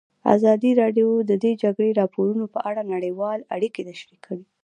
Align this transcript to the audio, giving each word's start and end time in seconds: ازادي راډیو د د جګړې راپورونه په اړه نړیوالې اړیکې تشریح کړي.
ازادي 0.35 0.71
راډیو 0.81 1.09
د 1.29 1.31
د 1.43 1.45
جګړې 1.61 1.91
راپورونه 2.01 2.45
په 2.53 2.59
اړه 2.69 2.81
نړیوالې 2.93 3.47
اړیکې 3.55 3.81
تشریح 3.89 4.19
کړي. 4.27 4.43